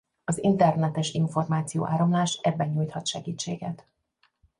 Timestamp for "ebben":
2.41-2.69